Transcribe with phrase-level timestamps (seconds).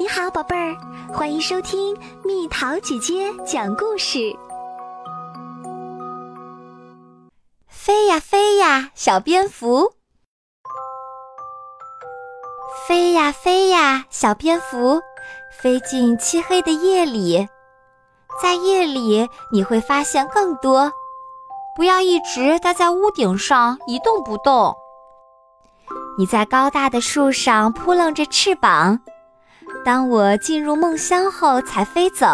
[0.00, 0.76] 你好，宝贝儿，
[1.12, 4.32] 欢迎收听蜜桃姐姐讲故事。
[7.66, 9.90] 飞呀飞呀，小蝙蝠；
[12.86, 15.00] 飞呀飞呀，小蝙蝠，
[15.60, 17.48] 飞进漆黑的夜里。
[18.40, 20.92] 在夜里，你会发现更多。
[21.74, 24.72] 不要一直待在屋顶上一动不动。
[26.16, 29.00] 你在高大的树上扑棱着翅膀。
[29.84, 32.26] 当我进入梦乡后，才飞走。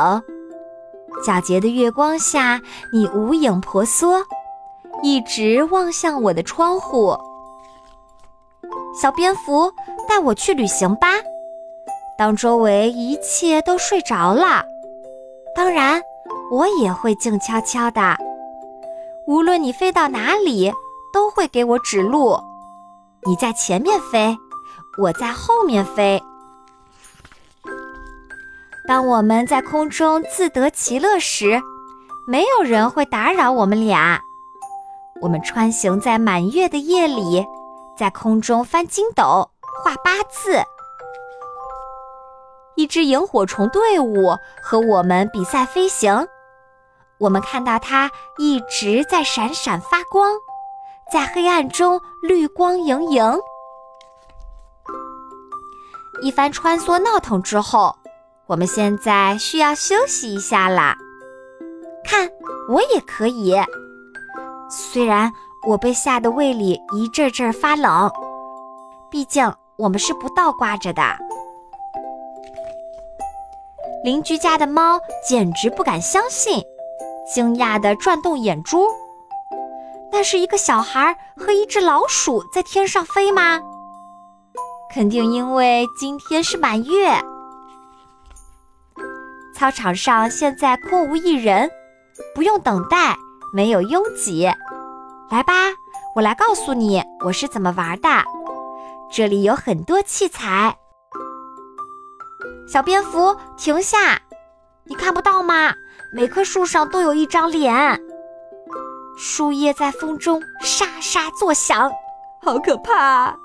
[1.24, 2.60] 皎洁的月光下，
[2.92, 4.20] 你无影婆娑，
[5.02, 7.16] 一直望向我的窗户。
[9.00, 9.72] 小蝙蝠，
[10.08, 11.08] 带我去旅行吧。
[12.18, 14.64] 当周围一切都睡着了，
[15.54, 16.02] 当然，
[16.50, 18.16] 我也会静悄悄的。
[19.26, 20.72] 无论你飞到哪里，
[21.12, 22.38] 都会给我指路。
[23.26, 24.36] 你在前面飞，
[24.98, 26.22] 我在后面飞。
[28.86, 31.58] 当我们在空中自得其乐时，
[32.26, 34.20] 没有人会打扰我们俩。
[35.22, 37.46] 我们穿行在满月的夜里，
[37.96, 39.48] 在空中翻筋斗、
[39.82, 40.62] 画八字。
[42.74, 46.28] 一只萤火虫队伍和我们比赛飞行，
[47.16, 50.30] 我们看到它一直在闪闪发光，
[51.10, 53.40] 在黑暗中绿光莹莹。
[56.20, 57.96] 一番穿梭闹腾之后。
[58.46, 60.94] 我们现在需要休息一下啦。
[62.04, 62.28] 看，
[62.68, 63.54] 我也可以。
[64.68, 65.32] 虽然
[65.66, 68.10] 我被吓得胃里一阵阵发冷，
[69.10, 71.02] 毕竟我们是不倒挂着的。
[74.04, 76.62] 邻居家的猫简直不敢相信，
[77.32, 78.86] 惊讶地转动眼珠。
[80.12, 83.62] 那是一个小孩和一只老鼠在天上飞吗？
[84.92, 87.16] 肯定因为今天是满月。
[89.54, 91.70] 操场上现在空无一人，
[92.34, 93.16] 不用等待，
[93.52, 94.44] 没有拥挤。
[95.30, 95.52] 来吧，
[96.16, 98.08] 我来告诉你我是怎么玩的。
[99.10, 100.76] 这里有很多器材。
[102.66, 104.20] 小蝙蝠，停下！
[104.84, 105.72] 你看不到吗？
[106.12, 108.00] 每棵树上都有一张脸。
[109.16, 111.90] 树叶在风中沙沙作响，
[112.42, 113.36] 好可怕！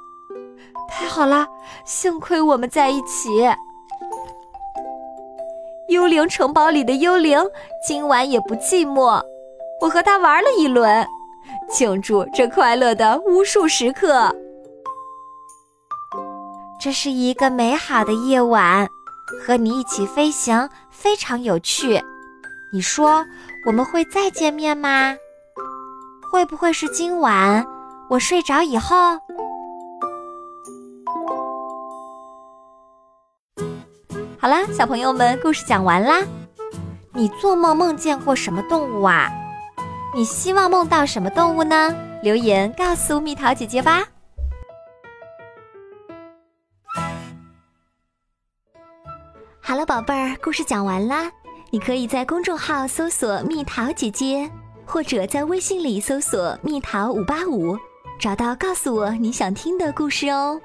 [0.89, 1.47] 太好了，
[1.85, 3.47] 幸亏我们在一起。
[5.89, 7.39] 幽灵城堡里的幽灵
[7.83, 9.19] 今晚也不寂寞，
[9.81, 11.05] 我和他玩了一轮，
[11.67, 14.31] 庆祝这快乐的无数时刻。
[16.79, 18.87] 这是一个美好的夜晚，
[19.41, 21.99] 和你一起飞行非常有趣。
[22.71, 23.25] 你说
[23.65, 25.15] 我们会再见面吗？
[26.31, 27.65] 会不会是今晚
[28.11, 28.95] 我睡着以后？
[34.41, 36.21] 好啦，小朋友们，故事讲完啦。
[37.11, 39.29] 你做梦梦见过什么动物啊？
[40.15, 41.93] 你希望梦到什么动物呢？
[42.23, 44.07] 留言告诉蜜桃姐姐吧。
[49.59, 51.29] 好了，宝贝儿，故事讲完啦。
[51.69, 54.49] 你可以在公众号搜索“蜜桃姐姐”，
[54.87, 57.77] 或者在微信里搜索“蜜桃五八五”，
[58.17, 60.61] 找到告诉我你想听的故事哦。